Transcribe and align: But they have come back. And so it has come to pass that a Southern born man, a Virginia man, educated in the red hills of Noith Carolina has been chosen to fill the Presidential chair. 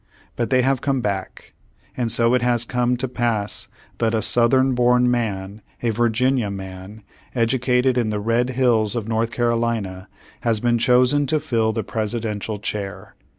But 0.35 0.49
they 0.49 0.63
have 0.63 0.81
come 0.81 0.99
back. 1.01 1.53
And 1.95 2.11
so 2.11 2.33
it 2.33 2.41
has 2.41 2.65
come 2.65 2.97
to 2.97 3.07
pass 3.07 3.67
that 3.99 4.15
a 4.15 4.21
Southern 4.23 4.73
born 4.73 5.11
man, 5.11 5.61
a 5.83 5.91
Virginia 5.91 6.49
man, 6.49 7.03
educated 7.35 7.99
in 7.99 8.09
the 8.09 8.19
red 8.19 8.49
hills 8.49 8.95
of 8.95 9.05
Noith 9.07 9.29
Carolina 9.29 10.09
has 10.39 10.59
been 10.59 10.79
chosen 10.79 11.27
to 11.27 11.39
fill 11.39 11.71
the 11.71 11.83
Presidential 11.83 12.57
chair. 12.57 13.13